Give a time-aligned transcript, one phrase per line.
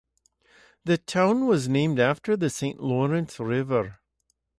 [0.83, 3.99] The town was named after the Saint Lawrence River.